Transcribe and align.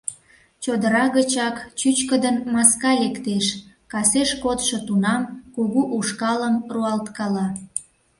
Чодыра 0.63 1.05
гычак 1.15 1.55
чӱчкыдын 1.79 2.37
маска 2.53 2.91
лектеш: 3.01 3.45
касеш 3.91 4.29
кодшо 4.43 4.77
тунам, 4.87 5.21
кугу 5.53 5.81
ушкалым 5.97 6.55
руалткала. 6.73 7.47